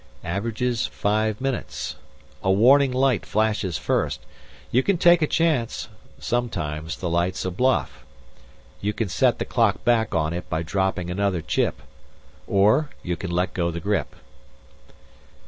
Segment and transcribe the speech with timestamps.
[0.23, 1.95] Averages five minutes.
[2.41, 4.19] A warning light flashes first.
[4.71, 8.03] You can take a chance; sometimes the light's a bluff.
[8.81, 11.83] You can set the clock back on it by dropping another chip
[12.47, 14.15] or you can let go the grip."